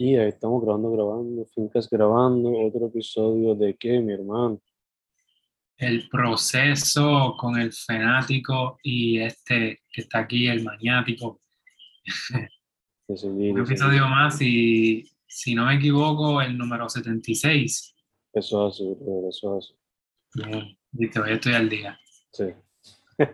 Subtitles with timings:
[0.00, 4.58] Y ahí estamos grabando, grabando, Fincas grabando, otro episodio de qué, mi hermano.
[5.76, 11.42] El proceso con el fanático y este que está aquí, el maniático.
[13.08, 17.94] Un episodio más y si no me equivoco, el número 76.
[18.32, 18.96] Eso es así,
[19.28, 19.76] eso es
[20.34, 20.78] así.
[20.92, 22.00] Bien, hoy estoy al día.
[22.32, 22.44] Sí.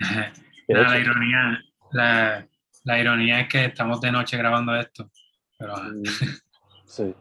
[0.66, 2.48] la ironía, la,
[2.82, 5.08] la ironía es que estamos de noche grabando esto.
[5.58, 6.02] Pero, mm,
[6.86, 7.14] sí.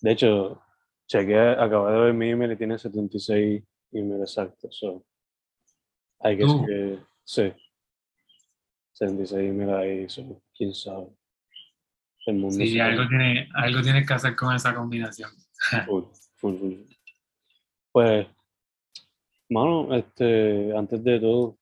[0.00, 0.62] De hecho,
[1.06, 3.62] chequeé, acabé de ver mi email y tiene 76
[3.92, 4.76] emails exactos.
[4.76, 5.04] So,
[6.20, 7.52] hay que, sí.
[8.92, 11.08] 76 emails ahí, so, quién sabe.
[12.26, 15.30] El mundo sí, algo, tiene, algo tienes que hacer con esa combinación.
[15.86, 16.04] full,
[16.36, 16.74] full, full.
[17.92, 18.26] Pues,
[19.50, 21.58] mano, este, antes de todo,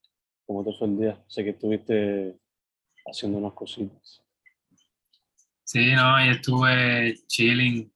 [0.47, 1.25] ¿cómo te fue el día?
[1.27, 2.39] Sé que estuviste
[3.05, 4.22] haciendo unas cositas.
[5.73, 7.91] Sí, no, y estuve chilling.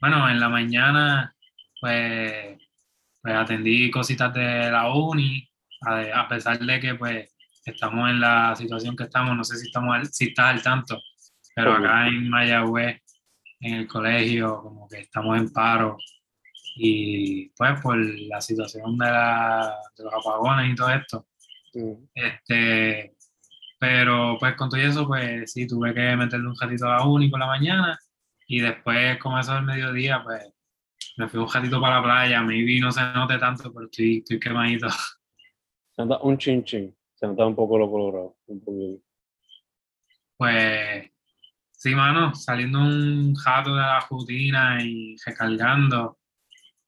[0.00, 1.34] Bueno, en la mañana,
[1.80, 2.56] pues,
[3.20, 5.44] pues atendí cositas de la uni,
[5.80, 10.08] a, pesar de que, pues, estamos en la situación que estamos, no sé si, estamos
[10.12, 11.02] si estás al tanto,
[11.52, 13.02] pero acá en Mayagüez,
[13.58, 15.98] en el colegio, como que estamos en paro.
[16.76, 21.26] Y pues por la situación de, de los apagones y todo esto,
[22.14, 23.15] este,
[23.78, 27.28] pero pues con todo eso, pues sí, tuve que meterle un ratito a la uni
[27.28, 27.98] por la mañana
[28.46, 30.42] y después, como eso del mediodía, pues
[31.16, 32.42] me fui un ratito para la playa.
[32.42, 34.88] Maybe no se note tanto, pero estoy, estoy quemadito.
[35.96, 38.36] Se nota un chin chin, se nota un poco lo colorado,
[40.36, 41.10] Pues
[41.72, 46.18] sí, mano, saliendo un rato de la rutina y recargando,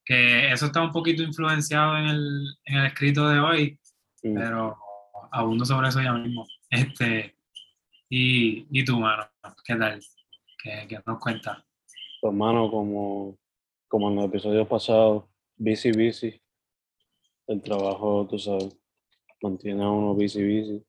[0.05, 3.81] que eso está un poquito influenciado en el, en el escrito de hoy,
[4.25, 4.35] mm.
[4.35, 4.77] pero
[5.33, 6.47] abundo sobre eso ya mismo.
[6.71, 7.35] Este,
[8.11, 9.25] y, y tú, mano,
[9.65, 10.01] ¿qué tal?
[10.63, 11.59] ¿Qué, nos cuentas?
[12.21, 13.39] Pues, mano, como,
[13.89, 15.25] como en los episodios pasados,
[15.57, 16.43] busy, busy.
[17.47, 18.77] El trabajo, tú sabes,
[19.41, 20.85] mantiene a uno busy, busy.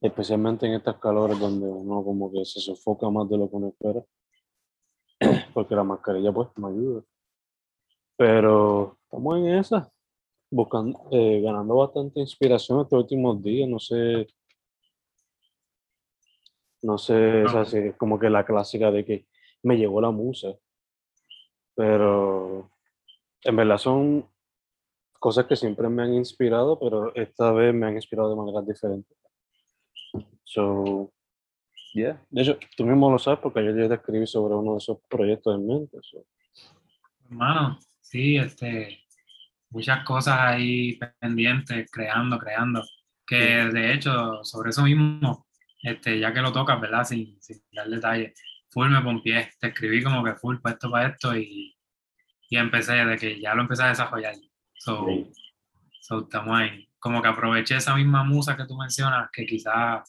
[0.00, 3.68] Especialmente en estas calores donde uno como que se sofoca más de lo que uno
[3.68, 4.04] espera.
[5.54, 7.02] Porque la mascarilla, pues, me ayuda.
[8.18, 9.90] Pero estamos en esa,
[10.50, 13.68] buscando, eh, ganando bastante inspiración estos últimos días.
[13.68, 14.26] No sé
[16.86, 19.26] no sé, es así, como que la clásica de que
[19.64, 20.54] me llegó la musa.
[21.74, 22.70] Pero
[23.42, 24.24] en verdad son
[25.18, 29.16] cosas que siempre me han inspirado, pero esta vez me han inspirado de maneras diferentes.
[30.44, 31.12] So,
[31.92, 32.24] yeah.
[32.30, 34.98] De hecho, tú mismo lo sabes porque yo ya te escribí sobre uno de esos
[35.10, 35.98] proyectos en mente.
[37.28, 39.00] Hermano, sí, este,
[39.70, 42.84] muchas cosas ahí pendientes, creando, creando.
[43.26, 45.45] Que de hecho, sobre eso mismo,
[45.82, 47.04] este, ya que lo tocas, ¿verdad?
[47.04, 51.08] Sin, sin dar detalles, full me pompié, te escribí como que full para esto, para
[51.08, 51.76] esto y,
[52.48, 54.34] y empecé, de que ya lo empecé a desarrollar.
[54.74, 55.06] So,
[56.00, 56.88] so, estamos ahí.
[56.98, 60.08] Como que aproveché esa misma musa que tú mencionas, que quizás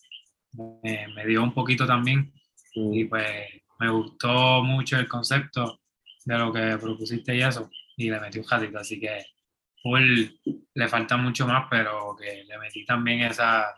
[0.51, 2.33] me, me, dio un poquito también
[2.73, 3.47] y pues
[3.79, 5.79] me gustó mucho el concepto
[6.25, 9.25] de lo que propusiste y eso, y le metí un jatito, así que
[9.81, 10.25] full
[10.73, 13.73] le falta mucho más, pero que le metí también esa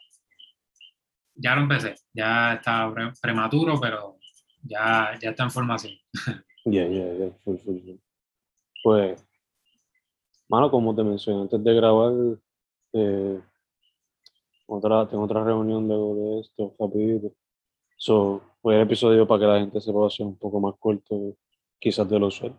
[1.39, 4.17] ya lo empecé, ya está prematuro, pero
[4.63, 5.94] ya, ya está en formación.
[6.66, 7.55] Ya, ya, ya, full.
[8.83, 9.25] Pues,
[10.50, 12.13] mano, como te mencioné antes de grabar,
[12.94, 13.41] eh,
[14.67, 17.33] otra, tengo otra reunión luego de esto, rapidito.
[17.97, 21.38] So, fue el episodio para que la gente se pueda hacer un poco más corto,
[21.79, 22.53] quizás de lo usual.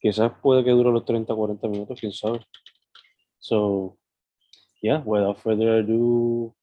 [0.00, 2.46] Quizás puede que dure los 30, 40 minutos, quién sabe.
[3.38, 3.98] So,
[4.80, 6.54] yeah, without further ado,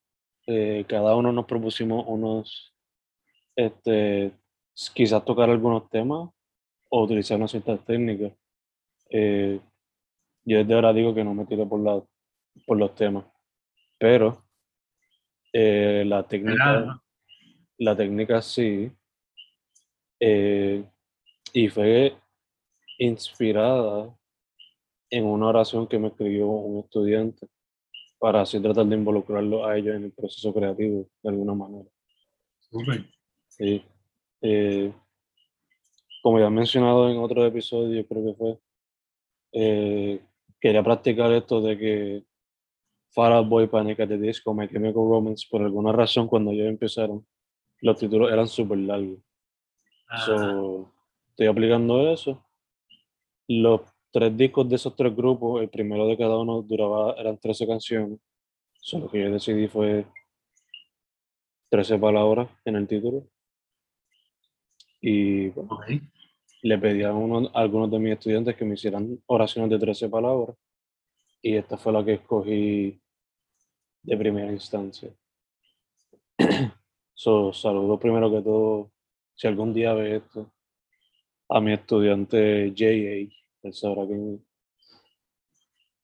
[0.47, 2.73] eh, cada uno nos propusimos unos,
[3.55, 4.31] este,
[4.93, 6.29] quizás tocar algunos temas
[6.89, 8.33] o utilizar unas ciertas técnicas.
[9.09, 9.59] Eh,
[10.43, 12.01] yo desde ahora digo que no me tiro por, la,
[12.65, 13.25] por los temas,
[13.99, 14.43] pero
[15.53, 17.01] eh, la técnica,
[17.77, 18.91] la técnica sí,
[21.53, 22.15] y fue
[22.97, 24.15] inspirada
[25.09, 27.47] en una oración que me escribió un estudiante
[28.21, 31.89] para así tratar de involucrarlo a ellos en el proceso creativo de alguna manera.
[33.47, 33.83] Sí.
[34.41, 34.93] Eh,
[36.21, 38.59] como ya he mencionado en otro episodio, creo que fue,
[39.53, 40.21] eh,
[40.59, 42.23] quería practicar esto de que
[43.09, 47.25] Fall Boy, Panic at the Disco, My Chemical Romance, por alguna razón cuando ellos empezaron,
[47.79, 49.17] los títulos eran súper largos.
[50.07, 50.85] Ah.
[51.29, 52.45] estoy aplicando eso.
[53.47, 57.65] Los tres discos de esos tres grupos, el primero de cada uno duraba, eran 13
[57.67, 58.19] canciones.
[58.73, 60.05] Solo que yo decidí fue
[61.69, 63.27] 13 palabras en el título.
[65.01, 65.79] Y bueno,
[66.63, 70.09] le pedí a, uno- a algunos de mis estudiantes que me hicieran oraciones de 13
[70.09, 70.55] palabras
[71.41, 73.01] y esta fue la que escogí
[74.03, 75.11] de primera instancia.
[77.13, 78.91] So, saludo primero que todo,
[79.35, 80.51] si algún día ve esto,
[81.49, 84.51] a mi estudiante J.A., él sabrá quién es.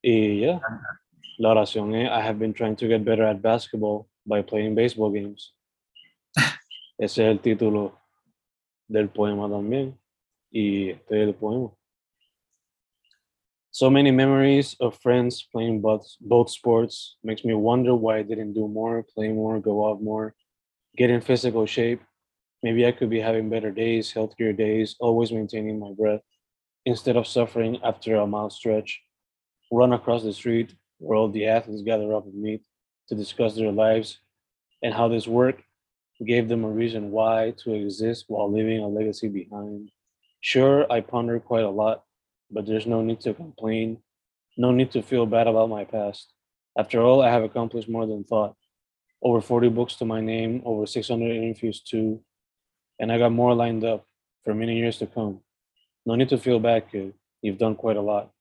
[0.01, 0.61] Y ya,
[1.37, 4.75] la oración es, eh, I have been trying to get better at basketball by playing
[4.75, 5.53] baseball games.
[6.97, 7.99] Ese es el título
[8.87, 9.97] del poema también.
[10.51, 11.71] Y este es el poema.
[13.71, 18.53] So many memories of friends playing both, both sports makes me wonder why I didn't
[18.53, 20.33] do more, play more, go out more,
[20.95, 22.01] get in physical shape.
[22.63, 26.23] Maybe I could be having better days, healthier days, always maintaining my breath
[26.87, 29.01] instead of suffering after a mile stretch.
[29.69, 32.61] Run across the street where all the athletes gather up and meet
[33.09, 34.19] to discuss their lives
[34.81, 35.61] and how this work
[36.25, 39.91] gave them a reason why to exist while leaving a legacy behind.
[40.39, 42.03] Sure, I ponder quite a lot,
[42.49, 43.97] but there's no need to complain,
[44.55, 46.31] no need to feel bad about my past.
[46.79, 48.55] After all, I have accomplished more than thought.
[49.21, 52.23] Over 40 books to my name, over 600 interviews too,
[52.97, 54.05] and I got more lined up
[54.45, 55.41] for many years to come.
[56.07, 57.13] No need to feel bad, kid.
[57.41, 58.31] You've done quite a lot.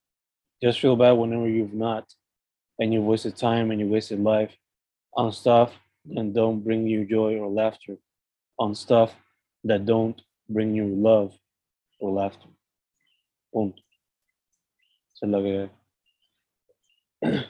[0.62, 2.04] Just feel bad whenever you've not,
[2.78, 4.56] and you wasted time and you wasted life
[5.14, 5.72] on stuff
[6.04, 7.96] that don't bring you joy or laughter,
[8.56, 9.16] on stuff
[9.64, 11.36] that don't bring you love
[11.98, 12.50] or laughter.
[13.52, 13.82] Punto.
[15.12, 15.70] Es que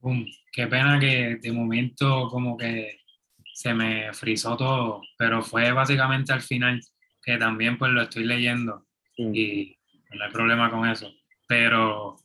[0.00, 0.24] Boom.
[0.52, 3.00] Qué pena que de momento como que
[3.54, 6.80] se me frizó todo, pero fue básicamente al final
[7.24, 8.85] que también pues lo estoy leyendo
[9.18, 9.78] Mm, y
[10.12, 11.12] no hay problema con eso.
[11.46, 12.16] Pero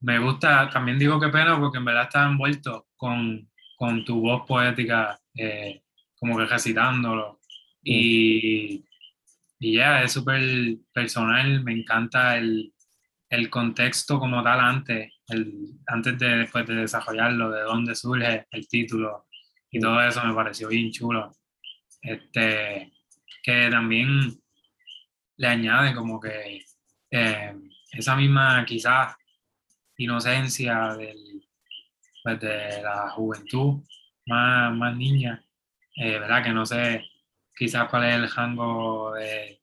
[0.00, 4.46] me gusta, también digo qué pena porque en verdad está envuelto con, con tu voz
[4.46, 5.82] poética, eh,
[6.18, 7.40] como que recitándolo.
[7.82, 8.84] Y,
[9.58, 12.72] y ya, es súper personal, me encanta el,
[13.28, 15.52] el contexto como tal antes, el,
[15.86, 19.26] antes de, después de desarrollarlo, de dónde surge el título
[19.70, 21.32] y todo eso me pareció bien chulo.
[22.00, 22.92] Este,
[23.42, 24.38] que también
[25.36, 26.64] le añade como que
[27.10, 27.54] eh,
[27.92, 29.16] esa misma quizás
[29.96, 31.46] inocencia del,
[32.22, 33.82] pues, de la juventud
[34.26, 35.44] más, más niña,
[35.96, 36.42] eh, ¿verdad?
[36.42, 37.04] Que no sé
[37.56, 39.60] quizás cuál es el rango de,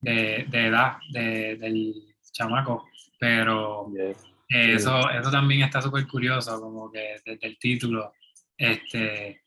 [0.00, 1.94] de, de edad de- del
[2.32, 2.88] chamaco,
[3.18, 4.10] pero yeah.
[4.50, 8.12] eh, eso, eso también está súper curioso, como que desde el título
[8.58, 9.40] este,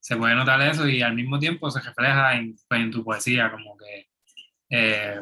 [0.00, 3.50] se puede notar eso y al mismo tiempo se refleja en, pues, en tu poesía,
[3.50, 4.08] como que
[4.74, 5.20] eh,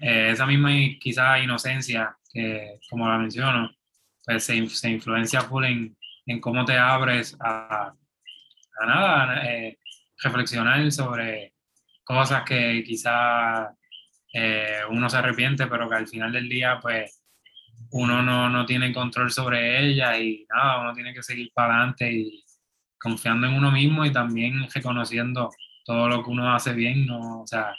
[0.00, 0.70] eh, esa misma
[1.00, 3.70] quizá inocencia, que como la menciono,
[4.24, 5.96] pues se, se influencia full en,
[6.26, 7.94] en cómo te abres a,
[8.80, 9.78] a nada, eh,
[10.22, 11.54] reflexionar sobre
[12.02, 13.74] cosas que quizá
[14.32, 17.22] eh, uno se arrepiente, pero que al final del día, pues
[17.90, 22.12] uno no, no tiene control sobre ella y nada, uno tiene que seguir para adelante
[22.12, 22.44] y
[22.98, 25.50] confiando en uno mismo y también reconociendo
[25.84, 27.42] todo lo que uno hace bien, ¿no?
[27.42, 27.74] O sea,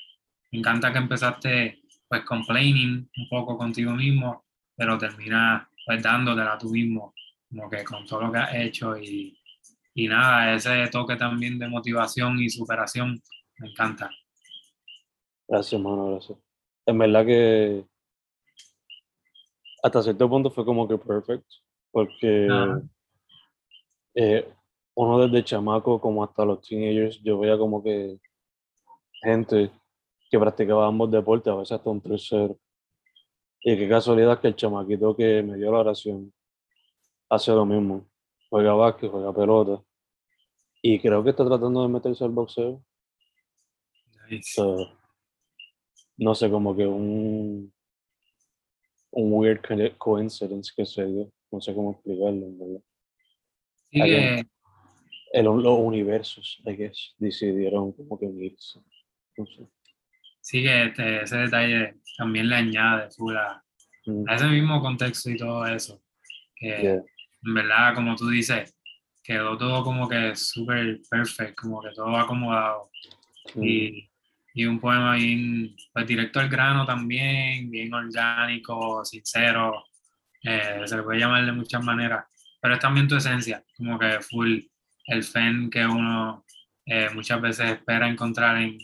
[0.55, 6.69] me encanta que empezaste pues complaining un poco contigo mismo, pero terminas pues dándotela tú
[6.69, 7.13] mismo,
[7.49, 9.37] como que con todo lo que has hecho y,
[9.93, 13.21] y nada, ese toque también de motivación y superación
[13.57, 14.09] me encanta.
[15.47, 16.37] Gracias, mano, gracias.
[16.85, 17.85] En verdad que
[19.83, 21.45] hasta cierto punto fue como que perfect,
[21.91, 22.81] porque Ajá.
[24.15, 24.47] eh,
[24.95, 28.17] uno desde chamaco como hasta los teenagers, yo veía como que
[29.21, 29.69] gente
[30.29, 32.57] que practicaba ambos deportes, a veces hasta un tercero.
[33.61, 36.33] Y qué casualidad que el chamaquito que me dio la oración
[37.29, 38.07] hace lo mismo.
[38.49, 39.81] Juega básquet, juega pelota.
[40.81, 42.83] Y creo que está tratando de meterse al boxeo.
[44.29, 44.53] Nice.
[44.53, 44.91] So,
[46.17, 47.73] no sé, como que un,
[49.11, 51.31] un weird co- coincidence que se dio.
[51.51, 52.81] No sé cómo explicarlo, en verdad.
[53.91, 54.45] Sí que-
[55.33, 58.79] El, los universos, I guess, decidieron como que unirse.
[59.37, 59.67] No sé.
[60.45, 63.65] Sí que este, ese detalle también le añade full a,
[64.05, 66.01] Mm, a ese mismo contexto y todo eso.
[66.55, 67.03] Que yeah.
[67.43, 68.75] en verdad, como tú dices,
[69.23, 72.89] quedó todo como que súper perfect, como que todo acomodado.
[73.55, 74.11] Mm, Y,
[74.53, 79.85] y un poema bien, pues directo al grano también, bien orgánico, sincero,
[80.43, 82.25] eh, se le puede llamar de muchas maneras,
[82.61, 84.59] pero es también tu esencia, como que full
[85.07, 86.45] el fan que uno
[86.85, 88.77] eh, muchas veces espera encontrar en,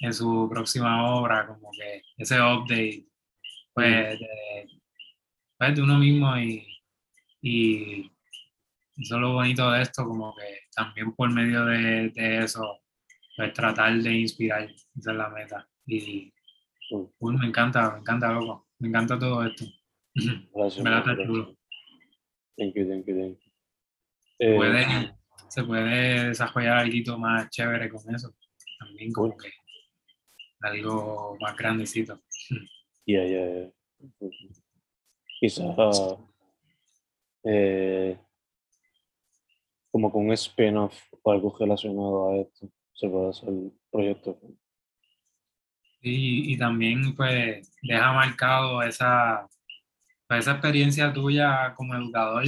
[0.00, 3.06] en su próxima obra, como que ese update,
[3.72, 4.66] pues, de,
[5.58, 6.66] pues, de uno mismo y,
[7.42, 8.02] y
[8.96, 12.80] eso es lo bonito de esto, como que también por medio de, de eso
[13.36, 14.62] pues tratar de inspirar,
[14.96, 15.68] esa es la meta.
[15.86, 16.32] Y
[16.90, 17.38] Mm.
[17.40, 19.64] me encanta, me encanta, loco, me encanta todo esto.
[20.54, 20.84] Gracias.
[20.84, 21.44] Me la chulo.
[21.44, 21.58] gracias.
[22.56, 23.52] Thank you, thank you, thank you.
[24.38, 25.14] Eh, Puede-
[25.48, 28.34] se puede desarrollar algo más chévere con eso,
[28.78, 29.42] también como Cool.
[29.42, 29.50] que
[30.60, 32.20] algo más grandecito.
[33.06, 33.70] Ya, ya, ya.
[35.38, 36.18] Quizás
[37.44, 38.18] eh,
[39.90, 44.38] como con un spin-off o algo relacionado a esto se puede hacer el proyecto.
[46.00, 49.46] Y, y también pues deja marcado esa,
[50.26, 52.44] pues, esa experiencia tuya como educador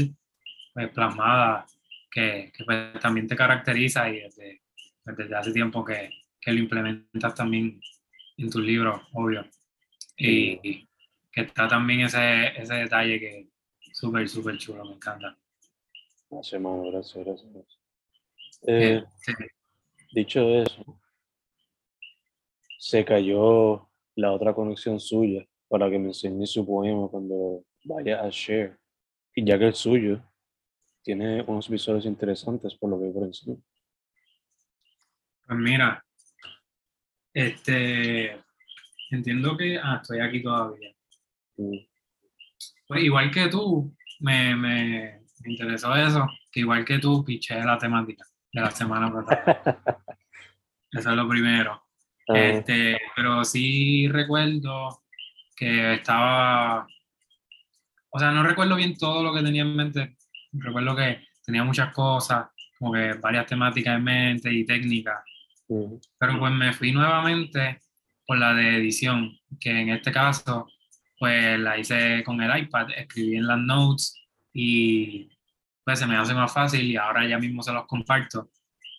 [0.74, 1.66] pues, plasmada
[2.10, 4.62] que, que, pues, también te caracteriza y desde,
[5.04, 6.10] pues, desde hace tiempo que,
[6.40, 7.80] que lo implementas también
[8.38, 9.44] en tus libros, obvio.
[10.16, 10.86] Y,
[11.30, 13.48] que está también ese, ese detalle que es
[13.98, 15.36] súper, súper chulo, me encanta.
[16.30, 17.52] Gracias, mano, gracias, gracias.
[17.52, 17.78] gracias.
[18.66, 19.50] Eh, Este,
[20.12, 21.00] dicho eso,
[22.78, 28.28] se cayó la otra conexión suya para que me enseñe su poema cuando vaya a
[28.30, 28.78] share.
[29.34, 30.22] Y ya que el suyo
[31.02, 33.56] tiene unos visuales interesantes por lo que por encima.
[35.46, 36.04] Pues mira,
[37.34, 38.40] este,
[39.10, 40.92] entiendo que, ah, estoy aquí todavía.
[41.56, 41.78] Mm,
[42.86, 47.78] Pues igual que tú, me, me, me interesó eso, que igual que tú, piché la
[47.78, 49.62] temática de la semana pasada.
[50.90, 51.82] Eso es lo primero.
[52.28, 55.02] ah, Este, pero sí recuerdo
[55.54, 56.86] que estaba,
[58.10, 60.16] o sea, no recuerdo bien todo lo que tenía en mente,
[60.52, 62.46] recuerdo que tenía muchas cosas,
[62.78, 65.18] como que varias temáticas en mente y técnicas,
[66.18, 67.80] pero pues me fui nuevamente
[68.26, 70.68] por la de edición, que en este caso
[71.18, 74.14] pues la hice con el iPad, escribí en las notes
[74.52, 75.28] y
[75.84, 78.50] pues se me hace más fácil y ahora ya mismo se los comparto,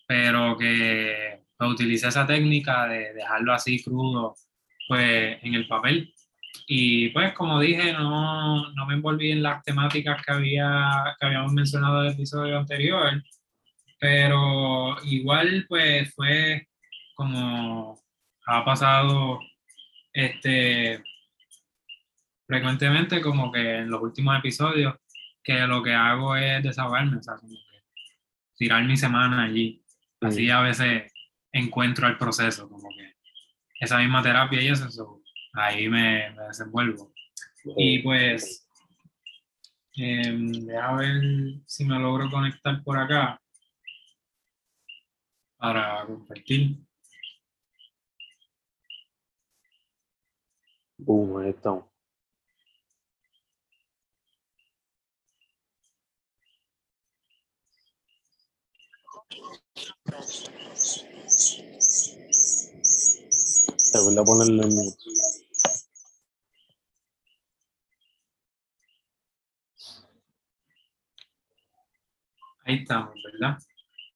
[0.06, 4.34] pero que pues, utilicé esa técnica de dejarlo así crudo
[4.88, 6.12] pues en el papel.
[6.66, 11.52] Y pues como dije no, no me envolví en las temáticas que, había, que habíamos
[11.52, 13.22] mencionado en el episodio anterior,
[14.00, 16.66] pero igual pues fue
[17.14, 18.00] como
[18.46, 19.38] ha pasado
[20.12, 21.04] este
[22.46, 24.94] frecuentemente como que en los últimos episodios
[25.42, 28.04] que lo que hago es desahogarme, o sea, como que
[28.56, 29.82] tirar mi semana allí.
[30.20, 30.50] Así mm.
[30.50, 31.12] a veces
[31.52, 33.14] encuentro el proceso, como que
[33.80, 35.22] esa misma terapia y eso, so,
[35.54, 37.12] ahí me, me desenvuelvo.
[37.76, 38.66] Y pues,
[39.96, 41.22] eh, deja ver
[41.66, 43.40] si me logro conectar por acá
[45.60, 46.78] para compartir.
[50.98, 51.84] Boom, ahí estamos.
[63.92, 65.04] Recuerda ponerle en mute.
[72.64, 73.58] Ahí estamos, ¿verdad?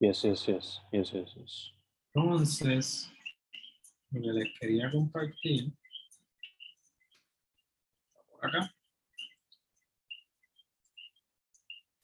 [0.04, 1.72] Yes, yes, yes, yes, yes, yes.
[2.12, 3.10] Entonces,
[4.10, 5.72] les quería compartir
[8.28, 8.70] por acá.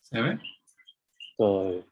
[0.01, 0.39] ¿Se ve?
[1.37, 1.85] Todavía.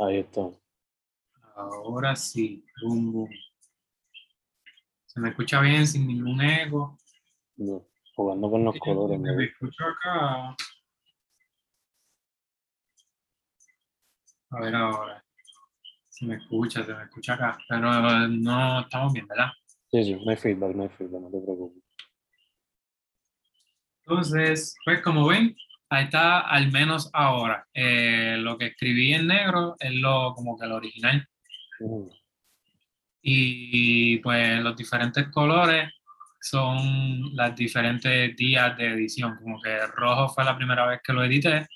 [0.00, 0.58] Ahí estamos.
[1.54, 3.51] Ahora sí, boom, boom.
[5.12, 6.98] Se me escucha bien, sin ningún eco.
[7.56, 9.20] No, jugando con los colores.
[9.20, 10.56] Me, escucho acá.
[14.52, 15.22] A ver ahora.
[16.08, 17.58] Se me escucha, se me escucha acá.
[17.68, 19.50] Pero no estamos bien, ¿verdad?
[19.90, 21.82] Sí, sí, no hay feedback, no hay feedback, no te preocupes.
[24.06, 25.54] Entonces, pues como ven,
[25.90, 27.68] ahí está al menos ahora.
[27.74, 31.28] Eh, lo que escribí en negro es lo como que lo original.
[31.80, 32.08] Mm,
[33.22, 35.92] Y pues los diferentes colores
[36.40, 39.38] son las diferentes días de edición.
[39.40, 41.66] Como que el rojo fue la primera vez que lo edité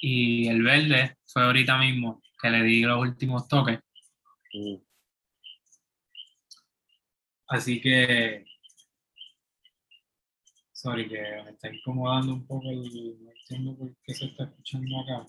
[0.00, 3.78] y el verde fue ahorita mismo que le di los últimos toques.
[4.54, 4.76] mm.
[7.48, 8.44] Así que,
[10.72, 12.80] sorry que me está incomodando un poco el,
[13.24, 15.26] no entiendo por qué se está escuchando acá.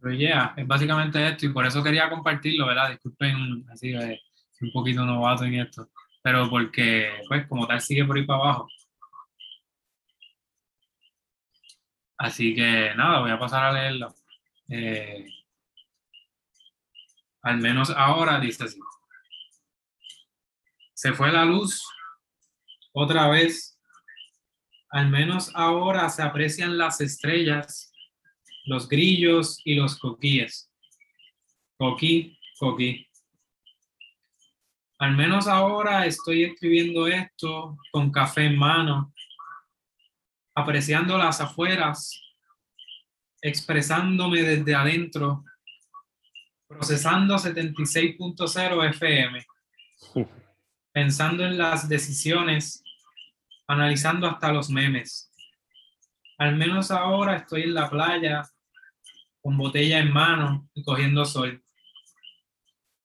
[0.00, 2.90] Pero ya, es básicamente esto y por eso quería compartirlo, ¿verdad?
[2.90, 4.20] Disculpen, así de
[4.62, 5.88] un poquito novato en esto,
[6.22, 8.68] pero porque, pues, como tal, sigue por ahí para abajo.
[12.18, 14.14] Así que nada, voy a pasar a leerlo.
[14.68, 15.26] Eh,
[17.42, 18.78] al menos ahora dice así.
[20.94, 21.82] se fue la luz
[22.92, 23.78] otra vez.
[24.90, 27.89] Al menos ahora se aprecian las estrellas,
[28.64, 30.70] los grillos y los coquíes.
[31.76, 33.06] Coquí, coquí.
[34.98, 39.14] Al menos ahora estoy escribiendo esto con café en mano,
[40.54, 42.20] apreciando las afueras,
[43.40, 45.44] expresándome desde adentro,
[46.68, 49.46] procesando 76.0 FM,
[50.92, 52.84] pensando en las decisiones,
[53.66, 55.29] analizando hasta los memes.
[56.40, 58.42] Al menos ahora estoy en la playa
[59.42, 61.62] con botella en mano y cogiendo sol.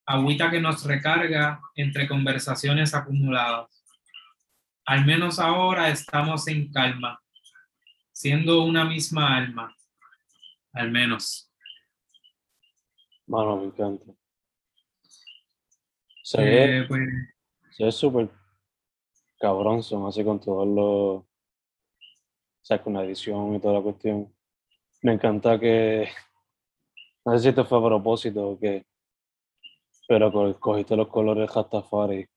[0.06, 3.68] Agüita que nos recarga entre conversaciones acumuladas.
[4.86, 7.22] Al menos ahora estamos en calma,
[8.14, 9.76] siendo una misma alma.
[10.72, 11.52] Al menos.
[13.28, 14.14] Mano, me encanta.
[16.24, 17.02] Se ve, Eh, pues,
[17.72, 18.30] se ve súper
[19.38, 21.35] cabrón, son así con todos los.
[22.66, 24.34] O sea, con la edición y toda la cuestión.
[25.04, 26.10] Me encanta que.
[27.28, 28.86] No sé si esto fue a propósito o qué.
[30.08, 32.28] Pero co- cogiste los colores Rastafari.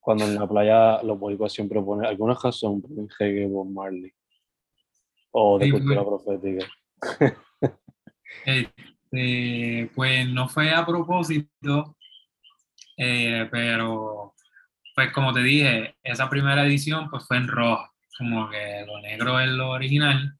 [0.00, 2.06] Cuando en la playa los boricuas siempre ponen.
[2.06, 4.12] Algunas razón ponen reggae Bob Marley.
[5.30, 6.22] O de Sí, cultura pues.
[6.24, 6.66] profética.
[8.44, 11.96] Este, pues no fue a propósito,
[12.96, 14.34] eh, pero
[14.94, 19.40] pues como te dije, esa primera edición pues fue en rojo, como que lo negro
[19.40, 20.34] es lo original.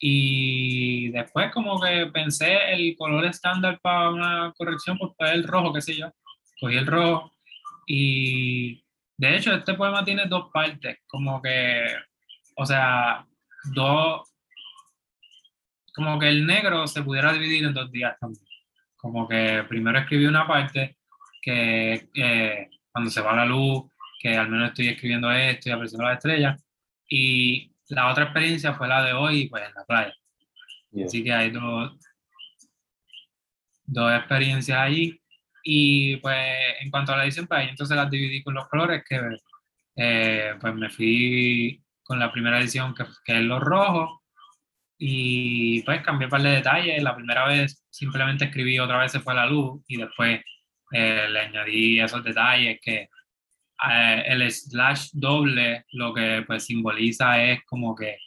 [0.00, 5.72] Y después como que pensé el color estándar para una corrección pues fue el rojo,
[5.72, 6.12] qué sé yo.
[6.60, 7.32] Cogí el rojo
[7.86, 8.84] y
[9.16, 11.84] de hecho este poema tiene dos partes, como que,
[12.56, 13.26] o sea,
[13.74, 14.34] dos,
[15.94, 18.44] como que el negro se pudiera dividir en dos días también.
[18.96, 20.98] Como que primero escribí una parte
[21.42, 23.84] que eh, cuando se va la luz,
[24.20, 26.67] que al menos estoy escribiendo esto y apreciando las estrellas.
[27.08, 30.14] Y la otra experiencia fue la de hoy, pues en la playa.
[30.92, 31.06] Yeah.
[31.06, 31.98] Así que hay dos,
[33.86, 35.20] dos experiencias allí.
[35.64, 36.38] Y pues
[36.80, 39.20] en cuanto a la edición, pues ahí entonces las dividí con los colores, que
[39.96, 44.20] eh, pues me fui con la primera edición, que, que es los rojos,
[44.98, 47.02] y pues cambié un par de detalles.
[47.02, 50.40] La primera vez simplemente escribí otra vez se fue la luz y después
[50.92, 53.08] eh, le añadí esos detalles que
[53.90, 58.18] eh, el slash doble lo que pues simboliza es como que,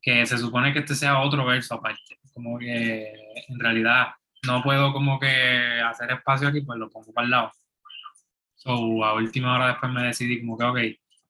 [0.00, 2.18] que se supone que este sea otro verso aparte.
[2.32, 3.12] Como que
[3.48, 4.08] en realidad
[4.46, 7.52] no puedo como que hacer espacio aquí, pues lo pongo para el lado.
[8.54, 10.78] So, a última hora después me decidí como que, ok,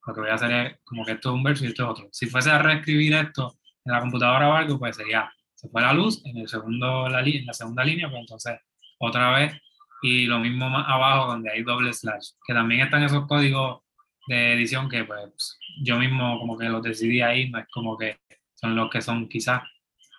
[0.07, 1.89] lo que voy a hacer es como que esto es un verso y esto es
[1.91, 2.09] otro.
[2.13, 5.93] Si fuese a reescribir esto en la computadora o algo, pues sería, se fue la
[5.93, 8.59] luz en, el segundo, la, en la segunda línea, pues entonces
[8.99, 9.55] otra vez,
[10.03, 13.83] y lo mismo más abajo donde hay doble slash, que también están esos códigos
[14.29, 18.19] de edición que pues yo mismo como que los decidí ahí, no es como que
[18.55, 19.63] son los que son quizás,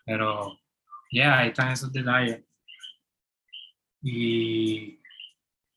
[0.05, 0.59] pero
[1.11, 2.43] ya, ahí están esos detalles.
[4.01, 4.99] Y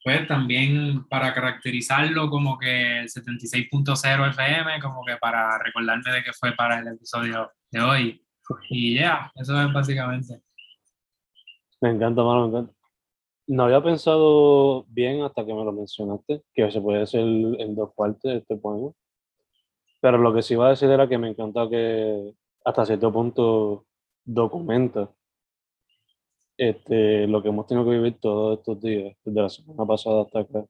[0.03, 6.33] pues también para caracterizarlo como que el 76.0 FM, como que para recordarme de que
[6.33, 8.27] fue para el episodio de hoy.
[8.71, 10.40] Y ya, eso es básicamente.
[11.81, 12.84] Me encanta, mano, me encanta.
[13.46, 17.92] No había pensado bien hasta que me lo mencionaste, que se puede hacer en dos
[17.94, 18.92] partes este poema.
[20.00, 23.87] Pero lo que sí iba a decir era que me encanta que hasta cierto punto
[24.24, 25.11] documenta
[26.57, 30.40] este, lo que hemos tenido que vivir todos estos días, desde la semana pasada hasta
[30.40, 30.64] acá,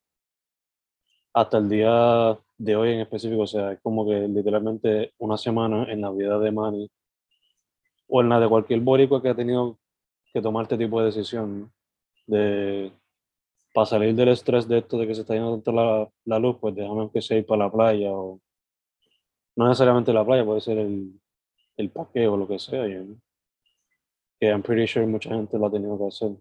[1.32, 3.42] hasta el día de hoy en específico.
[3.42, 6.90] O sea, es como que literalmente una semana en la vida de Manny
[8.08, 9.78] o en la de cualquier boricua que ha tenido
[10.32, 11.72] que tomar este tipo de decisión
[12.26, 12.92] de
[13.74, 16.58] para salir del estrés de esto de que se está yendo tanto la, la luz,
[16.60, 18.40] pues déjame aunque sea ir para la playa o
[19.56, 21.20] no necesariamente la playa, puede ser el,
[21.76, 22.86] el parque o lo que sea.
[22.86, 23.18] you know.
[24.40, 26.32] Que I'm pretty sure mucha gente lo ha tenido que hacer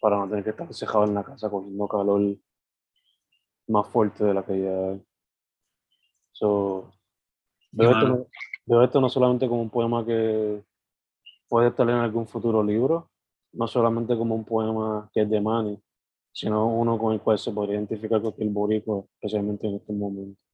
[0.00, 2.36] para no tener que estar cejado en la casa cogiendo calor
[3.68, 5.02] más fuerte de la que ya hay.
[6.32, 6.92] So,
[7.72, 8.26] veo, esto, no-
[8.66, 10.62] veo esto no solamente como un poema que
[11.48, 13.10] puede estar en algún futuro libro,
[13.54, 15.78] no solamente como un poema que es de Manny,
[16.32, 20.44] sino uno con el cual se podría identificar cualquier boricua, especialmente en estos momentos.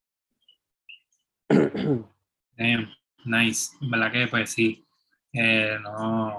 [2.57, 2.91] Damn,
[3.25, 3.77] nice.
[3.81, 4.85] En verdad que pues sí.
[5.33, 6.37] Eh, no,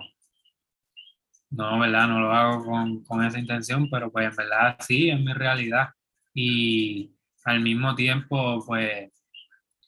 [1.51, 5.19] no, verdad, no lo hago con, con esa intención, pero pues en verdad sí, es
[5.19, 5.89] mi realidad.
[6.33, 7.11] Y
[7.45, 9.11] al mismo tiempo, pues,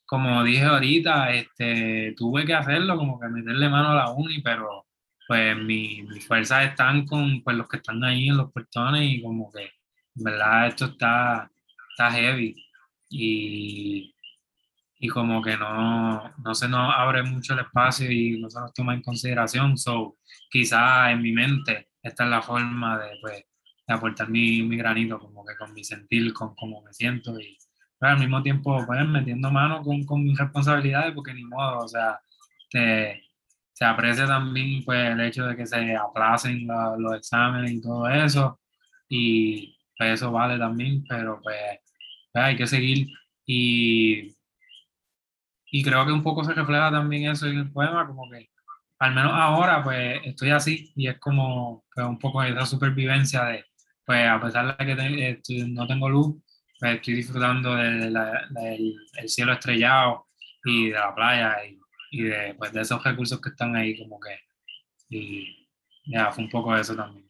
[0.05, 4.85] como dije ahorita, este, tuve que hacerlo, como que meterle mano a la uni, pero
[5.27, 9.21] pues mi- mis fuerzas están con pues, los que están ahí en los portones y
[9.21, 9.63] como que,
[10.15, 11.49] en verdad, esto está,
[11.91, 12.55] está heavy
[13.09, 14.15] y,
[14.99, 18.73] y como que no, no se nos abre mucho el espacio y no se nos
[18.73, 19.77] toma en consideración.
[19.77, 20.17] So,
[20.49, 23.45] quizá en mi mente esta es la forma de, pues,
[23.87, 27.57] de aportar mi, mi, granito, como que con mi sentir, con cómo me siento y
[27.99, 31.87] pero al mismo tiempo pues, metiendo mano con, con mis responsabilidades porque ni modo, o
[31.87, 32.19] sea,
[32.69, 33.23] te,
[33.73, 38.59] se aprecia también pues, el hecho de que se aplacen los exámenes y todo eso
[39.09, 41.57] y pues, eso vale también, pero pues,
[42.31, 43.07] pues, hay que seguir.
[43.45, 44.35] Y,
[45.71, 48.49] y creo que un poco se refleja también eso en el poema, como que
[48.99, 53.65] al menos ahora pues estoy así y es como que un poco esa supervivencia de
[54.05, 56.35] pues a pesar de que no tengo luz,
[56.79, 60.27] pues estoy disfrutando del el cielo estrellado
[60.65, 61.82] y de la playa y,
[62.13, 64.37] y de, pues, de esos recursos que están ahí como que
[65.09, 65.67] y
[66.05, 67.25] ya fue un poco eso también.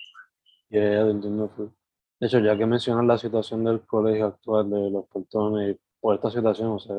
[0.70, 1.50] Yeah, entiendo.
[2.20, 6.30] De hecho, ya que mencionas la situación del colegio actual, de los portones, por esta
[6.30, 6.96] situación, o sea,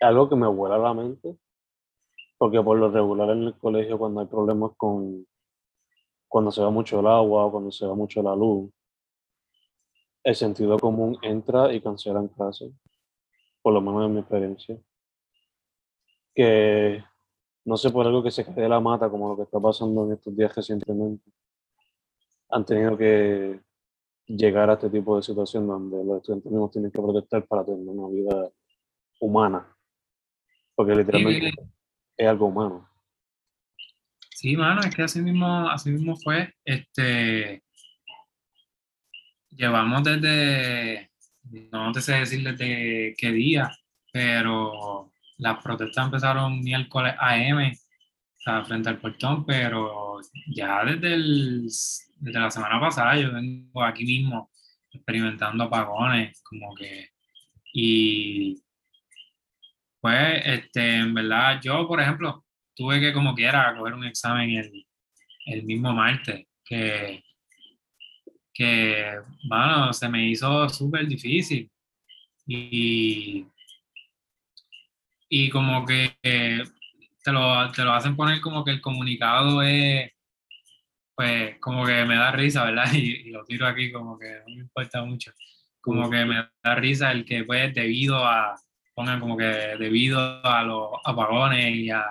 [0.00, 1.36] algo que me vuela la mente,
[2.38, 5.26] porque por lo regular en el colegio cuando hay problemas con,
[6.28, 8.70] cuando se va mucho el agua, cuando se va mucho la luz,
[10.22, 12.72] el sentido común entra y cancela en clase,
[13.60, 14.78] por lo menos en mi experiencia.
[16.36, 17.02] Que
[17.64, 20.06] no sé por algo que se cae de la mata, como lo que está pasando
[20.06, 21.28] en estos días recientemente,
[22.48, 23.60] han tenido que
[24.26, 27.88] llegar a este tipo de situación donde los estudiantes mismos tienen que protestar para tener
[27.88, 28.50] una vida
[29.20, 29.76] humana.
[30.76, 31.52] Porque literalmente
[32.16, 32.88] es algo humano.
[34.30, 36.52] Sí, mano, es que así mismo, así mismo fue.
[36.64, 37.62] Este,
[39.50, 41.10] llevamos desde,
[41.72, 43.70] no te sé decir desde qué día,
[44.12, 51.62] pero las protestas empezaron miércoles AM, o sea, frente al portón, pero ya desde, el,
[51.64, 54.50] desde la semana pasada yo vengo aquí mismo
[54.90, 57.10] experimentando apagones, como que,
[57.72, 58.62] y
[60.00, 62.44] pues, este, en verdad, yo, por ejemplo,
[62.74, 64.86] tuve que como quiera coger un examen el,
[65.46, 67.22] el mismo martes, que
[68.56, 71.70] que, bueno, se me hizo súper difícil.
[72.46, 73.46] Y,
[75.28, 80.12] y como que te lo, te lo hacen poner como que el comunicado es,
[81.14, 82.86] pues, como que me da risa, ¿verdad?
[82.94, 85.32] Y, lo tiro aquí como que no me importa mucho.
[85.80, 88.54] Como que me da risa el que, pues, debido a,
[88.94, 89.44] pongan como que
[89.78, 92.04] debido a los apagones y a,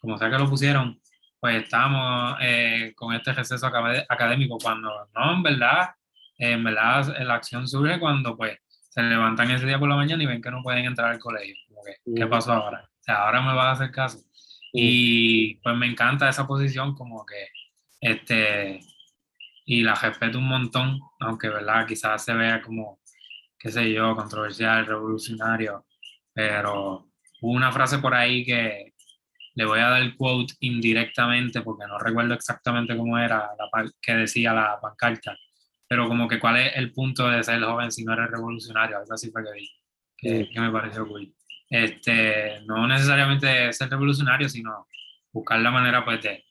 [0.00, 1.00] como sea que lo pusieron,
[1.40, 5.90] pues estamos eh, con este receso académico cuando no, en verdad,
[6.38, 8.58] en verdad la acción surge cuando pues
[8.90, 11.56] se levantan ese día por la mañana y ven que no pueden entrar al colegio.
[12.14, 12.88] ¿Qué pasó ahora?
[12.88, 14.18] O sea, ahora me va a hacer caso.
[14.72, 17.48] Y pues me encanta esa posición como que,
[18.00, 18.80] este,
[19.66, 21.86] y la respeto un montón, aunque, ¿verdad?
[21.86, 23.00] Quizás se vea como,
[23.58, 25.86] qué sé yo, controversial, revolucionario,
[26.32, 28.92] pero hubo una frase por ahí que,
[29.54, 34.14] le voy a dar el quote indirectamente porque no recuerdo exactamente cómo era la que
[34.14, 35.36] decía la pancarta,
[35.86, 39.12] pero como que cuál es el punto de ser joven si no eres revolucionario, algo
[39.12, 39.70] así fue que vi,
[40.16, 41.32] que, me pareció cool.
[41.72, 44.86] Este, no necesariamente ser revolucionario, sino
[45.32, 46.44] buscar la manera pues de,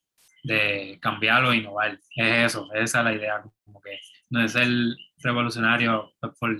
[0.43, 1.99] de cambiarlo e innovar.
[2.15, 3.99] Es eso, esa es la idea, como que
[4.31, 4.67] no es ser
[5.19, 6.59] revolucionario pues, por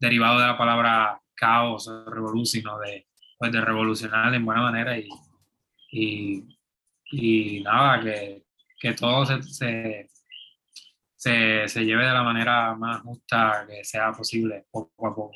[0.00, 3.06] derivado de la palabra caos o revolución, sino de,
[3.38, 5.08] pues, de revolucionar en buena manera y
[5.90, 6.58] y,
[7.12, 8.44] y nada, que,
[8.78, 9.42] que todo se,
[11.16, 15.32] se, se, lleve de la manera más justa que sea posible, poco a poco.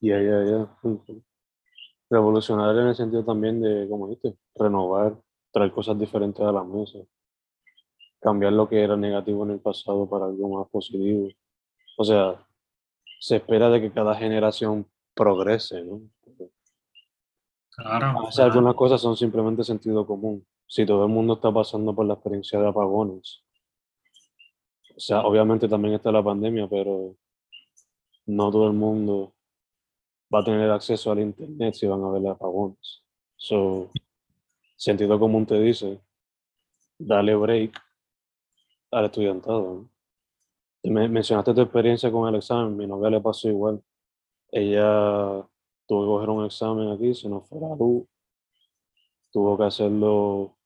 [0.00, 0.68] Ya, ya, ya.
[2.10, 5.16] Revolucionar en el sentido también de, como dijiste, renovar,
[5.52, 6.98] traer cosas diferentes a la mesa,
[8.20, 11.28] cambiar lo que era negativo en el pasado para algo más positivo.
[11.96, 12.44] O sea,
[13.20, 16.02] se espera de que cada generación progrese, ¿no?
[17.76, 18.28] Claro.
[18.38, 20.46] algunas cosas son simplemente sentido común.
[20.66, 23.42] Si todo el mundo está pasando por la experiencia de apagones,
[24.96, 27.16] o sea, obviamente también está la pandemia, pero
[28.26, 29.33] no todo el mundo
[30.32, 33.02] va a tener acceso al internet si van a ver apagones.
[33.36, 33.90] So,
[34.76, 36.00] sentido común te dice,
[36.98, 37.80] dale break
[38.90, 39.88] al estudiantado.
[40.84, 43.82] Me mencionaste tu experiencia con el examen, mi novia le pasó igual.
[44.50, 45.46] Ella
[45.86, 48.06] tuvo que coger un examen aquí, se nos fue la luz,
[49.30, 50.56] tuvo que hacerlo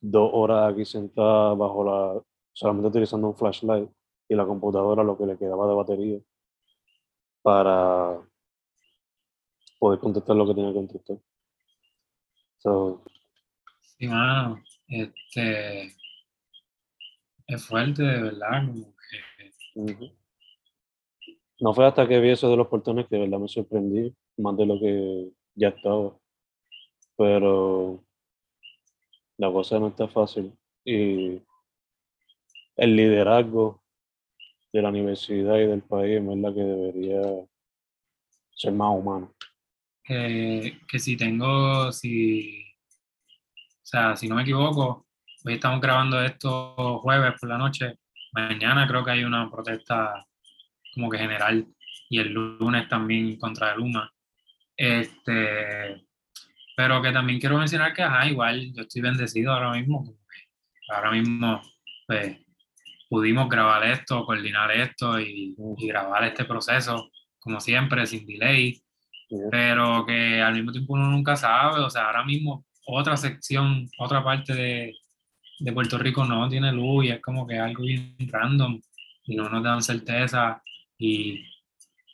[0.00, 3.88] dos horas aquí sentada bajo la, solamente utilizando un flashlight
[4.28, 6.20] y la computadora, lo que le quedaba de batería,
[7.42, 8.20] para
[9.82, 11.16] poder contestar lo que tenía que contestar.
[13.80, 15.86] sí, mano, este,
[17.48, 20.12] es fuerte de verdad, como que...
[21.58, 24.56] No fue hasta que vi eso de los portones que de verdad me sorprendí, más
[24.56, 26.16] de lo que ya estaba.
[27.16, 28.04] Pero
[29.36, 30.56] la cosa no está fácil.
[30.84, 31.42] Y
[32.76, 33.82] el liderazgo
[34.72, 37.22] de la universidad y del país es la que debería
[38.54, 39.34] ser más humano.
[40.04, 42.64] Que, que si tengo, si,
[43.58, 45.06] o sea, si no me equivoco,
[45.44, 47.98] hoy estamos grabando esto jueves por la noche,
[48.32, 50.26] mañana creo que hay una protesta
[50.94, 51.66] como que general
[52.08, 54.12] y el lunes también contra el UMA.
[54.76, 56.04] Este,
[56.76, 60.18] pero que también quiero mencionar que, ajá, igual yo estoy bendecido ahora mismo.
[60.88, 61.62] Ahora mismo,
[62.06, 62.38] pues,
[63.08, 68.82] pudimos grabar esto, coordinar esto y, y grabar este proceso, como siempre, sin delay.
[69.50, 74.22] Pero que al mismo tiempo uno nunca sabe, o sea, ahora mismo otra sección, otra
[74.22, 74.96] parte de,
[75.58, 78.80] de Puerto Rico no tiene luz y es como que algo bien random
[79.24, 80.62] y no nos dan certeza
[80.98, 81.44] y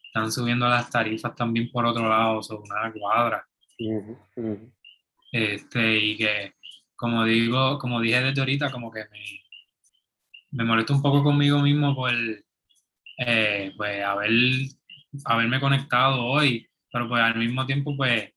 [0.06, 3.46] están subiendo las tarifas también por otro lado sobre una cuadra.
[5.32, 6.54] Este, y que,
[6.96, 9.40] como digo, como dije desde ahorita, como que me,
[10.52, 12.12] me molesto un poco conmigo mismo por
[13.18, 14.30] eh, pues, haber,
[15.24, 18.32] haberme conectado hoy, pero pues al mismo tiempo, pues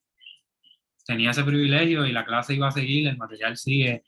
[1.06, 4.04] tenía ese privilegio y la clase iba a seguir, el material sigue,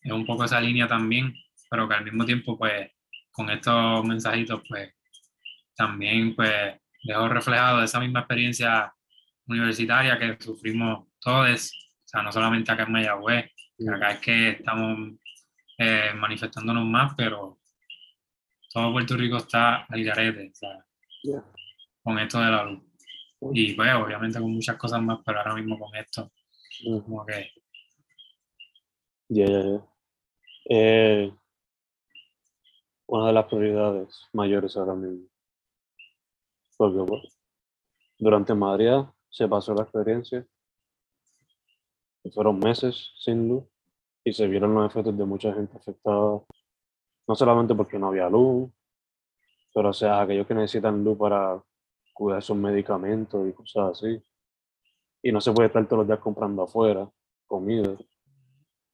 [0.00, 1.34] es un poco esa línea también,
[1.70, 2.90] pero que al mismo tiempo, pues,
[3.30, 4.94] con estos mensajitos, pues,
[5.74, 6.52] también, pues,
[7.02, 8.92] dejo reflejado esa misma experiencia
[9.46, 11.72] universitaria que sufrimos todos,
[12.04, 13.50] o sea, no solamente acá en Mayagüez,
[13.94, 15.12] acá es que estamos
[15.78, 17.58] eh, manifestándonos más, pero
[18.72, 21.42] todo Puerto Rico está al garete, o sea,
[22.02, 22.85] con esto de la luz.
[23.40, 26.30] Y pues, obviamente con muchas cosas más, pero ahora mismo con esto,
[27.04, 27.50] como que...
[29.28, 29.86] Ya, ya, ya.
[30.68, 31.32] Eh,
[33.06, 35.28] una de las prioridades mayores ahora mismo.
[36.76, 37.38] Porque pues,
[38.18, 40.46] durante Madrid se pasó la experiencia.
[42.32, 43.64] Fueron meses sin luz
[44.24, 46.40] y se vieron los efectos de mucha gente afectada.
[47.28, 48.70] No solamente porque no había luz,
[49.72, 51.62] pero o sea, aquellos que necesitan luz para
[52.16, 54.22] cuidar sus medicamentos y cosas así.
[55.22, 57.08] Y no se puede estar todos los días comprando afuera
[57.46, 57.94] comida.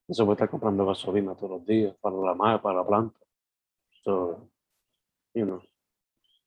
[0.09, 3.19] No se puede estar comprando gasolina todos los días para la para la planta.
[4.03, 4.51] So,
[5.35, 5.63] you know,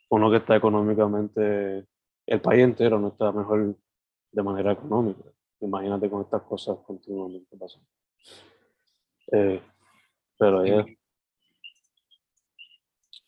[0.10, 1.88] uno que está económicamente,
[2.26, 3.78] el país entero no está mejor
[4.32, 5.24] de manera económica.
[5.62, 7.88] Imagínate con estas cosas continuamente pasando.
[9.32, 9.62] Eh,
[10.38, 10.86] pero ya,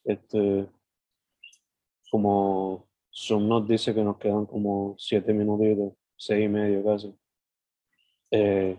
[0.04, 0.68] este,
[2.12, 7.16] como Zoom nos dice que nos quedan como siete minutitos, seis y medio casi.
[8.30, 8.78] Eh,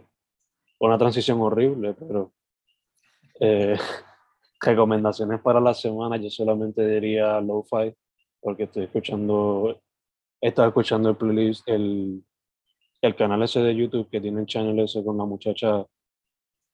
[0.78, 2.32] una transición horrible, pero
[3.40, 3.76] eh,
[4.60, 7.92] recomendaciones para la semana, yo solamente diría lo-fi,
[8.40, 9.82] porque estoy escuchando,
[10.40, 12.22] he estado escuchando el playlist, el,
[13.02, 15.84] el canal ese de YouTube que tiene el channel ese con la muchacha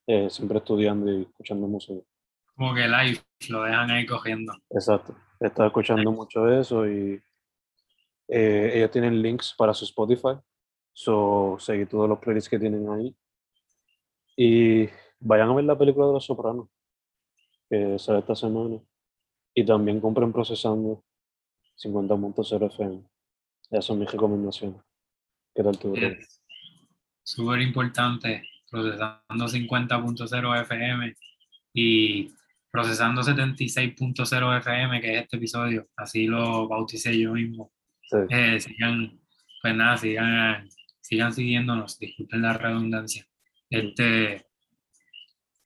[0.07, 2.05] eh, siempre estudiando y escuchando música.
[2.55, 4.53] Como que live, lo dejan ahí cogiendo.
[4.69, 7.23] Exacto, he estado escuchando mucho eso y
[8.29, 10.39] eh, ellos tienen links para su Spotify,
[10.93, 13.15] so seguí todos los playlists que tienen ahí.
[14.37, 14.89] Y
[15.21, 16.69] vayan a ver la película de Los Sopranos,
[17.69, 18.81] que sale esta semana.
[19.55, 21.05] Y también compren Procesando
[21.77, 23.05] 50.0 FM.
[23.71, 24.81] Esas son mis recomendaciones.
[25.55, 25.95] ¿Qué tal tu
[27.23, 31.15] Súper importante, procesando 50.0 FM
[31.73, 32.35] y
[32.71, 35.89] procesando 76.0 FM, que es este episodio.
[35.97, 37.73] Así lo bauticé yo mismo.
[38.31, 39.21] Eh, sigan,
[39.61, 40.69] pues nada, sigan,
[41.01, 43.27] sigan siguiéndonos, disculpen la redundancia.
[43.71, 44.47] Este,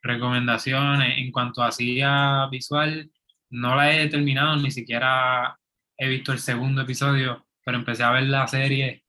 [0.02, 3.10] recomendaciones en cuanto a silla visual,
[3.50, 5.58] no la he terminado, ni siquiera
[5.96, 9.04] he visto el segundo episodio, pero empecé a ver la serie,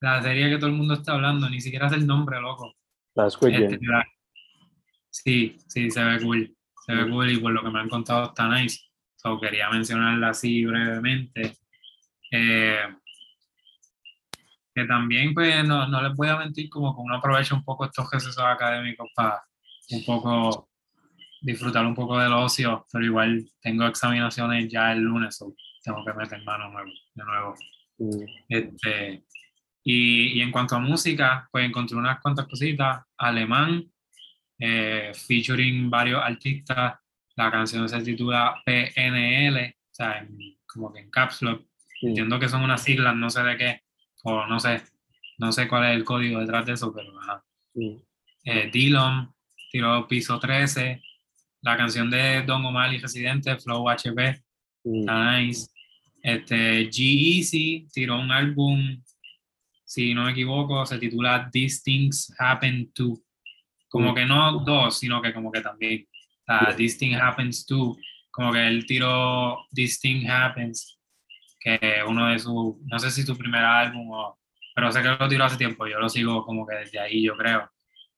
[0.00, 2.74] la serie que todo el mundo está hablando, ni siquiera es el nombre, loco.
[3.14, 3.78] La Squid este,
[5.10, 8.26] Sí, sí, se ve cool, se ve cool y por lo que me han contado
[8.26, 8.80] está nice.
[9.16, 11.56] So, quería mencionarla así brevemente.
[12.30, 12.80] Eh,
[14.74, 17.84] que también, pues, no, no les voy a mentir, como que uno aprovecha un poco
[17.84, 19.42] estos ejercicios académicos para
[19.90, 20.68] un poco
[21.40, 25.38] disfrutar un poco del ocio, pero igual tengo examinaciones ya el lunes,
[25.82, 27.54] tengo que meter mano nuevo, de nuevo.
[27.98, 28.24] Mm.
[28.48, 29.24] Este,
[29.82, 33.02] y, y, en cuanto a música, pues encontré unas cuantas cositas.
[33.16, 33.90] Alemán,
[34.58, 36.98] eh, featuring varios artistas.
[37.36, 40.26] La canción se titula PNL, o sea,
[40.66, 41.40] como que en caps
[42.02, 42.08] Mm.
[42.08, 43.80] Entiendo que son unas siglas, no sé de qué,
[44.24, 44.82] o no sé,
[45.38, 47.44] no sé cuál es el código detrás de eso, pero ajá.
[47.74, 47.96] Mm.
[48.44, 49.32] Eh, Dillon,
[49.70, 51.02] tiró piso 13.
[51.62, 54.42] La canción de Don Omar y Residente, Flow HP,
[54.84, 55.04] mm.
[55.04, 55.68] nice.
[56.22, 59.02] Este, G-Eazy tiró un álbum,
[59.84, 63.18] si no me equivoco, se titula These Things Happen To.
[63.88, 66.06] Como que no dos, sino que como que también.
[66.46, 66.74] Yeah.
[66.76, 67.96] This Thing Happens To.
[68.30, 70.97] Como que él tiró This Thing Happens,
[71.76, 74.38] que uno de sus, no sé si su primer álbum o,
[74.74, 77.36] pero sé que lo tiró hace tiempo, yo lo sigo como que desde ahí, yo
[77.36, 77.70] creo.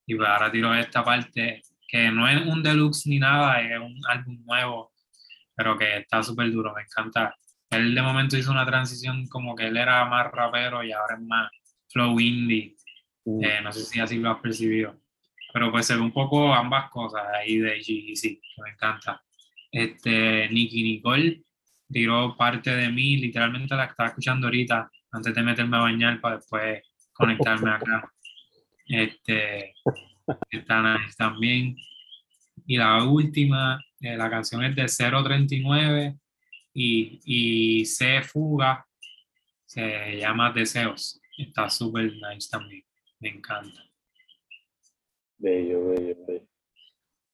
[0.05, 3.99] Y pues ahora tiró esta parte, que no es un deluxe ni nada, es un
[4.07, 4.93] álbum nuevo,
[5.55, 7.35] pero que está súper duro, me encanta.
[7.69, 11.21] Él de momento hizo una transición como que él era más rapero y ahora es
[11.21, 11.51] más
[11.89, 12.75] flow indie.
[13.25, 13.43] Mm.
[13.43, 14.97] Eh, no sé si así lo has percibido.
[15.53, 19.21] Pero pues se ve un poco ambas cosas ahí de GEC, que me encanta.
[19.71, 21.43] Este, Nicky Nicole
[21.91, 26.37] tiró parte de mí, literalmente la estaba escuchando ahorita, antes de meterme a bañar para
[26.37, 26.81] después
[27.13, 28.11] conectarme acá.
[28.85, 29.73] Este,
[30.49, 31.75] está nice también.
[32.65, 36.17] Y la última, eh, la canción es de 039
[36.73, 38.85] y, y C Fuga,
[39.65, 41.19] se llama Deseos.
[41.37, 42.83] Está súper nice también,
[43.19, 43.83] me encanta.
[45.37, 46.47] Bello, bello, bello.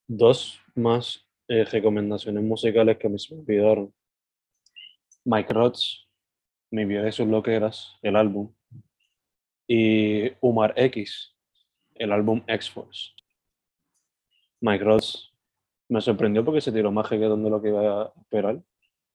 [0.07, 3.93] Dos más eh, recomendaciones musicales que me olvidaron.
[5.27, 6.07] Mike Rods,
[6.71, 8.53] Mi vida y sus loqueras, el álbum.
[9.67, 11.35] Y Umar X,
[11.95, 13.11] el álbum X-Force.
[14.61, 15.33] Mike Rods
[15.89, 18.63] me sorprendió porque se tiró más reggaetón de lo que iba a esperar.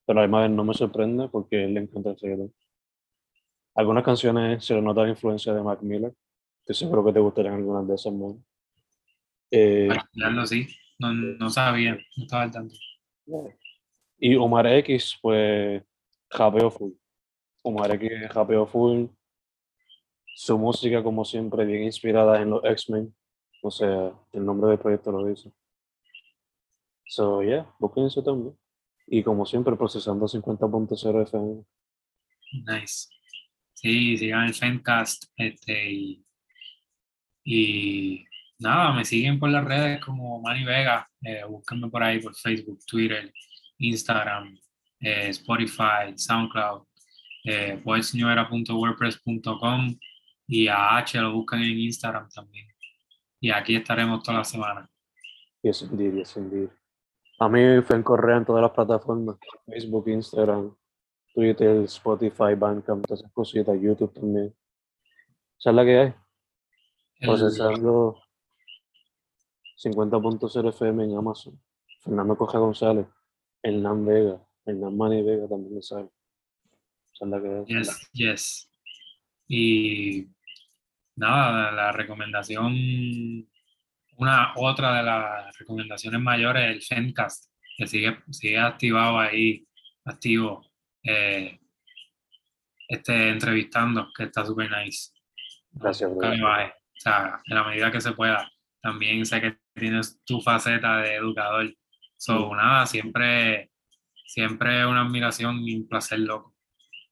[0.04, 2.54] Pero además no me sorprende porque él le encanta el reggaetón.
[3.74, 6.12] Algunas canciones se le nota la influencia de Mac Miller.
[6.60, 8.44] Estoy seguro que te gustarían algunas de esas, man.
[9.50, 9.88] Eh,
[10.44, 10.68] sí.
[10.98, 12.74] No, no sabía, no estaba al tanto.
[14.18, 15.82] y Omar X, pues,
[16.32, 16.92] rapeo full.
[17.62, 19.06] Omar X rapeo full.
[20.34, 23.14] Su música, como siempre, bien inspirada en los X-Men.
[23.62, 25.52] O sea, el nombre del proyecto lo dice.
[27.06, 28.56] So, yeah, busquen eso también.
[29.06, 31.64] Y como siempre, procesando 50.0 FM.
[32.66, 33.08] Nice.
[33.74, 35.24] Sí, sigan el Fencast.
[35.36, 36.24] Este, y,
[37.44, 38.24] y
[38.58, 41.08] nada, me siguen por las redes como Manny Vega.
[41.20, 43.32] Eh, búsquenme por ahí por Facebook, Twitter,
[43.78, 44.58] Instagram,
[45.02, 46.84] eh, Spotify, SoundCloud,
[47.44, 47.82] eh,
[50.46, 52.66] y a H lo buscan en Instagram también.
[53.40, 54.90] Y aquí estaremos toda la semana.
[55.62, 56.68] Yes, indeed, yes, indeed.
[57.38, 59.36] A mí fue en Correa en todas las plataformas.
[59.66, 60.76] Facebook, Instagram,
[61.34, 64.54] Twitter, Spotify, Bandcamp, todas esas cositas, YouTube también.
[65.58, 66.14] Esa es la que hay.
[67.20, 68.20] Procesando
[69.76, 71.60] 50.0 FM en Amazon.
[72.00, 73.06] Fernando Coja González,
[73.62, 75.90] Hernán Vega, Hernán Mani Vega también es
[77.20, 77.64] la que.
[77.66, 78.70] Yes, yes.
[79.48, 80.26] Y
[81.16, 82.72] nada, la recomendación,
[84.16, 89.66] una otra de las recomendaciones mayores es el Fencast, que sigue, sigue activado ahí,
[90.04, 90.64] activo,
[91.02, 91.58] eh,
[92.88, 95.10] este, entrevistando, que está súper nice.
[95.72, 96.72] Gracias, Nunca baje.
[96.72, 98.50] O sea, en la medida que se pueda.
[98.80, 101.74] También sé que tienes tu faceta de educador.
[102.16, 102.56] So, Mm.
[102.56, 103.71] nada, siempre,
[104.32, 106.54] siempre una admiración y un placer loco.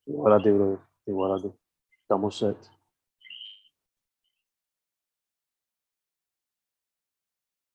[0.07, 0.79] Igual a ti, brother.
[1.05, 1.49] Igual a ti.
[2.01, 2.57] Estamos set.